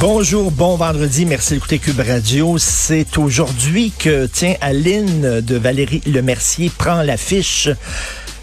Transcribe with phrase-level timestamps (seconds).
[0.00, 2.56] Bonjour, bon vendredi, merci d'écouter Cube Radio.
[2.56, 7.68] C'est aujourd'hui que, tiens, Aline de Valérie Lemercier prend l'affiche.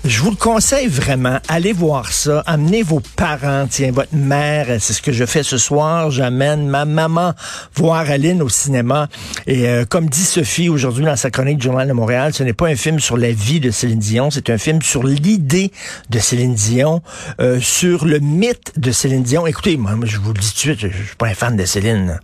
[0.08, 4.94] Je vous le conseille vraiment, allez voir ça, amenez vos parents, tiens, votre mère, c'est
[4.94, 7.34] ce que je fais ce soir, j'amène ma maman
[7.74, 9.08] voir Aline au cinéma.
[9.48, 12.54] Et euh, comme dit Sophie aujourd'hui dans sa chronique du Journal de Montréal, ce n'est
[12.54, 15.72] pas un film sur la vie de Céline Dion, c'est un film sur l'idée
[16.12, 17.02] de Céline Dion,
[17.42, 19.48] euh, sur le mythe de Céline Dion.
[19.48, 21.66] Écoutez, moi, je vous le dis tout de suite, je suis pas un fan de
[21.66, 22.20] Céline.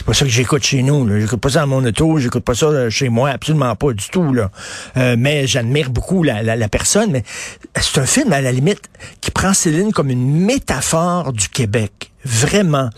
[0.00, 1.06] C'est pas ça que j'écoute chez nous.
[1.06, 1.20] là.
[1.20, 4.08] J'écoute pas ça dans mon auto, j'écoute pas ça euh, chez moi, absolument pas du
[4.08, 4.32] tout.
[4.32, 4.50] Là.
[4.96, 7.10] Euh, mais j'admire beaucoup la, la, la personne.
[7.10, 7.22] Mais
[7.78, 8.80] c'est un film, à la limite,
[9.20, 12.12] qui prend Céline comme une métaphore du Québec.
[12.24, 12.88] Vraiment.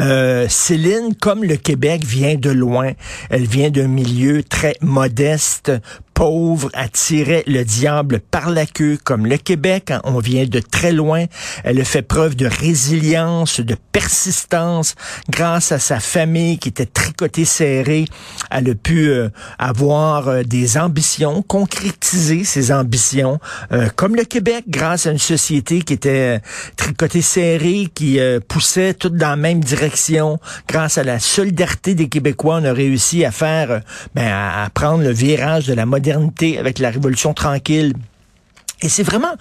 [0.00, 2.92] Euh, Céline, comme le Québec, vient de loin.
[3.28, 5.70] Elle vient d'un milieu très modeste,
[6.16, 9.90] pauvre, attirait le diable par la queue, comme le Québec.
[9.90, 10.00] hein.
[10.04, 11.26] On vient de très loin.
[11.62, 14.94] Elle a fait preuve de résilience, de persistance,
[15.28, 18.06] grâce à sa famille qui était tricotée serrée.
[18.50, 23.38] Elle a pu euh, avoir euh, des ambitions, concrétiser ses ambitions,
[23.72, 26.40] euh, comme le Québec, grâce à une société qui était
[26.76, 28.18] tricotée serrée, qui
[28.48, 30.38] poussait toutes dans la même direction.
[30.66, 33.82] Grâce à la solidarité des Québécois, on a réussi à faire,
[34.14, 35.84] ben, à, prendre le virage de la
[36.58, 37.94] avec la Révolution tranquille.
[38.82, 39.34] Et c'est vraiment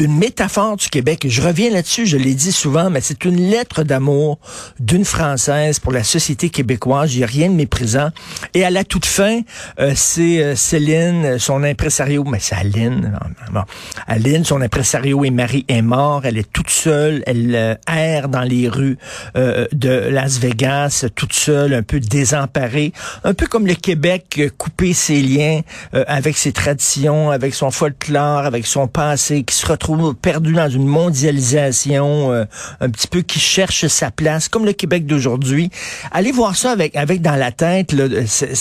[0.00, 1.26] une métaphore du Québec.
[1.28, 4.38] Je reviens là-dessus, je l'ai dit souvent, mais c'est une lettre d'amour
[4.78, 7.14] d'une Française pour la société québécoise.
[7.14, 8.10] Il n'y a rien de méprisant.
[8.54, 9.40] Et à la toute fin,
[9.78, 13.18] euh, c'est euh, Céline, son impresario, mais c'est Aline.
[13.52, 13.62] Bon.
[14.06, 16.22] Aline, son impresario et mari est mort.
[16.24, 17.22] Elle est toute seule.
[17.26, 18.96] Elle euh, erre dans les rues
[19.36, 22.92] euh, de Las Vegas, toute seule, un peu désemparée.
[23.24, 25.60] Un peu comme le Québec, euh, coupé ses liens
[25.94, 30.68] euh, avec ses traditions, avec son folklore, avec son passé, qui se retrouve perdu dans
[30.68, 32.44] une mondialisation, euh,
[32.80, 35.70] un petit peu qui cherche sa place, comme le Québec d'aujourd'hui.
[36.12, 37.92] Allez voir ça avec, avec dans la tête.
[37.92, 38.06] Là,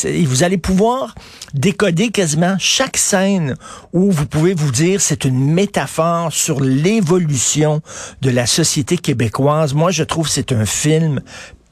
[0.06, 1.16] et vous allez pouvoir
[1.53, 3.56] décoder quasiment chaque scène
[3.94, 7.81] où vous pouvez vous dire c'est une métaphore sur l'évolution
[8.22, 9.73] de la société québécoise.
[9.73, 11.22] Moi, je trouve c'est un film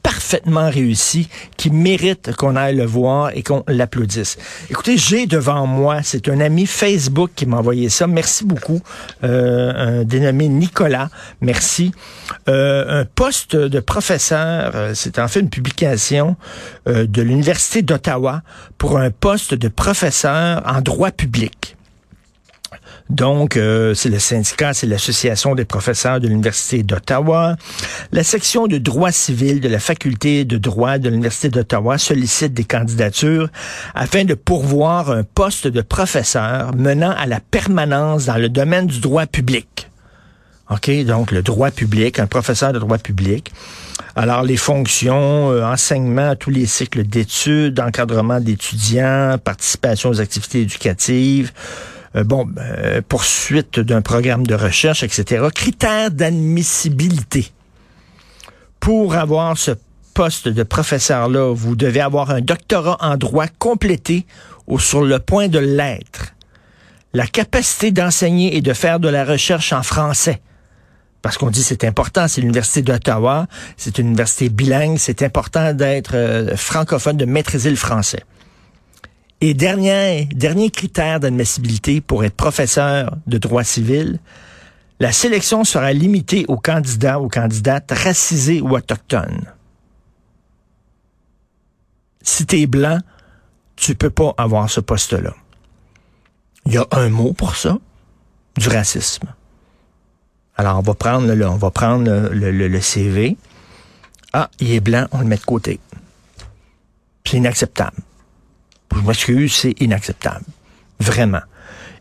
[0.07, 4.38] parfaitement réussi, qui mérite qu'on aille le voir et qu'on l'applaudisse.
[4.69, 8.07] Écoutez, j'ai devant moi, c'est un ami Facebook qui m'a envoyé ça.
[8.07, 8.79] Merci beaucoup.
[9.25, 11.09] Euh, un dénommé Nicolas.
[11.41, 11.91] Merci.
[12.47, 16.38] Euh, un poste de professeur, euh, c'est en fait une publication
[16.88, 18.44] euh, de l'Université d'Ottawa
[18.78, 21.76] pour un poste de professeur en droit public.
[23.09, 27.56] Donc, euh, c'est le syndicat, c'est l'Association des professeurs de l'Université d'Ottawa.
[28.12, 32.66] La section de droit civil de la Faculté de droit de l'Université d'Ottawa sollicite des
[32.66, 33.50] candidatures
[33.96, 39.00] afin de pourvoir un poste de professeur menant à la permanence dans le domaine du
[39.00, 39.90] droit public.
[40.69, 43.53] OK, donc le droit public, un professeur de droit public.
[44.17, 50.62] Alors, les fonctions, euh, enseignement à tous les cycles d'études, encadrement d'étudiants, participation aux activités
[50.62, 51.53] éducatives,
[52.16, 55.46] euh, bon, euh, poursuite d'un programme de recherche, etc.
[55.53, 57.52] Critères d'admissibilité.
[58.79, 59.72] Pour avoir ce
[60.14, 64.26] poste de professeur-là, vous devez avoir un doctorat en droit complété
[64.67, 66.34] ou sur le point de l'être.
[67.14, 70.41] La capacité d'enseigner et de faire de la recherche en français.
[71.22, 76.16] Parce qu'on dit c'est important, c'est l'Université d'Ottawa, c'est une université bilingue, c'est important d'être
[76.16, 78.23] euh, francophone, de maîtriser le français.
[79.39, 84.19] Et dernier, dernier critère d'admissibilité pour être professeur de droit civil,
[84.99, 89.45] la sélection sera limitée aux candidats ou candidates racisés ou autochtones.
[92.23, 92.99] Si tu es blanc,
[93.75, 95.35] tu peux pas avoir ce poste-là.
[96.66, 97.78] Il y a un mot pour ça.
[98.57, 99.28] du racisme.
[100.57, 103.37] Alors, on va prendre le, on va prendre le, le, le CV.
[104.33, 105.79] Ah, il est blanc, on le met de côté.
[107.23, 107.97] C'est inacceptable.
[108.95, 110.45] Je m'excuse, c'est inacceptable.
[110.99, 111.41] Vraiment.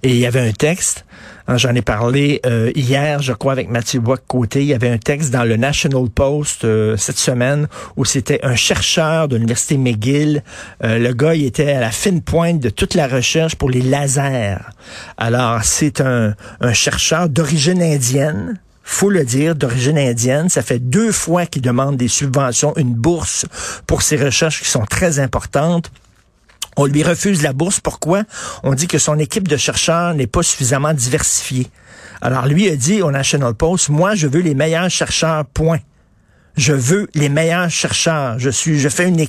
[0.03, 1.05] Et il y avait un texte,
[1.49, 4.99] hein, j'en ai parlé euh, hier, je crois, avec Mathieu Bois-Côté, il y avait un
[4.99, 7.67] texte dans le National Post euh, cette semaine
[7.97, 10.43] où c'était un chercheur de l'Université McGill.
[10.85, 13.83] Euh, le gars, il était à la fine pointe de toute la recherche pour les
[13.83, 14.59] lasers.
[15.17, 20.49] Alors, c'est un, un chercheur d'origine indienne, faut le dire, d'origine indienne.
[20.49, 23.47] Ça fait deux fois qu'il demande des subventions, une bourse
[23.87, 25.91] pour ses recherches qui sont très importantes.
[26.77, 27.81] On lui refuse la bourse.
[27.81, 28.25] Pourquoi?
[28.63, 31.69] On dit que son équipe de chercheurs n'est pas suffisamment diversifiée.
[32.21, 35.81] Alors lui a dit au National Post, moi je veux les meilleurs chercheurs, point.
[36.57, 38.39] Je veux les meilleurs chercheurs.
[38.39, 39.27] Je suis, je fais une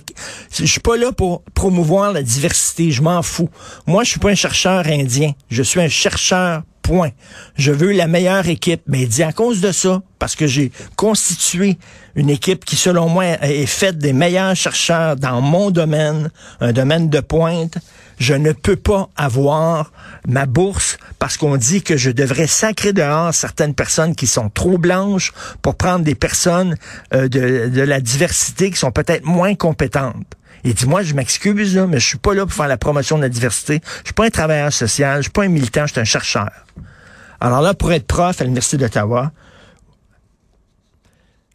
[0.54, 2.92] Je suis pas là pour promouvoir la diversité.
[2.92, 3.50] Je m'en fous.
[3.86, 5.34] Moi, je suis pas un chercheur indien.
[5.50, 7.10] Je suis un chercheur Point.
[7.58, 8.82] Je veux la meilleure équipe.
[8.88, 11.78] Mais il dit à cause de ça, parce que j'ai constitué
[12.16, 16.30] une équipe qui, selon moi, est faite des meilleurs chercheurs dans mon domaine,
[16.60, 17.78] un domaine de pointe,
[18.20, 19.92] je ne peux pas avoir
[20.28, 24.78] ma bourse parce qu'on dit que je devrais sacrer dehors certaines personnes qui sont trop
[24.78, 26.76] blanches pour prendre des personnes
[27.14, 30.16] euh, de, de la diversité qui sont peut-être moins compétentes.
[30.64, 33.22] Il dit, moi, je m'excuse, mais je suis pas là pour faire la promotion de
[33.22, 33.80] la diversité.
[34.00, 36.50] Je suis pas un travailleur social, je suis pas un militant, je suis un chercheur.
[37.40, 39.32] Alors là, pour être prof à l'Université d'Ottawa,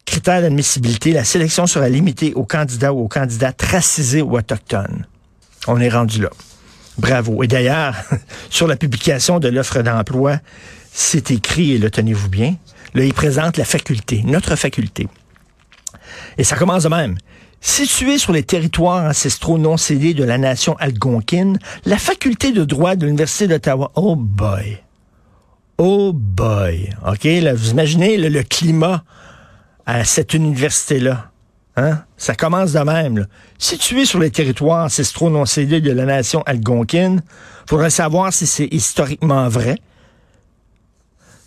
[0.05, 5.05] critère d'admissibilité, la sélection sera limitée aux candidats ou aux candidats racisés ou autochtones.
[5.67, 6.29] On est rendu là.
[6.97, 7.43] Bravo.
[7.43, 7.95] Et d'ailleurs,
[8.49, 10.39] sur la publication de l'offre d'emploi,
[10.91, 12.55] c'est écrit, et le tenez-vous bien,
[12.93, 15.07] là, il présente la faculté, notre faculté.
[16.37, 17.17] Et ça commence de même.
[17.61, 22.95] Située sur les territoires ancestraux non cédés de la nation algonquine, la faculté de droit
[22.95, 24.79] de l'Université d'Ottawa, oh boy,
[25.77, 29.03] oh boy, OK, là, vous imaginez le climat
[29.85, 31.31] à cette université-là.
[31.75, 32.03] Hein?
[32.17, 33.19] Ça commence de même.
[33.19, 33.25] Là.
[33.57, 37.21] Située sur les territoires ancestraux non cédés de la nation algonquine,
[37.67, 39.77] faudrait savoir si c'est historiquement vrai.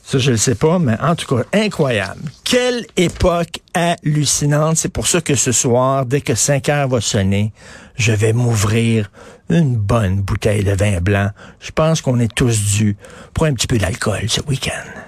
[0.03, 2.23] Ça, je ne sais pas, mais en tout cas, incroyable.
[2.44, 4.77] Quelle époque hallucinante.
[4.77, 7.53] C'est pour ça que ce soir, dès que 5 heures va sonner,
[7.97, 9.11] je vais m'ouvrir
[9.50, 11.31] une bonne bouteille de vin blanc.
[11.61, 12.97] Je pense qu'on est tous dus
[13.35, 15.06] pour un petit peu d'alcool ce week-end.